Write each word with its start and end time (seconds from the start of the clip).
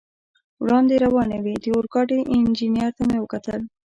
وړاندې 0.63 0.95
روانې 1.05 1.37
وې، 1.43 1.55
د 1.63 1.65
اورګاډي 1.75 2.19
انجنیر 2.35 2.89
ته 2.97 3.01
مې 3.09 3.17
وکتل. 3.21 3.61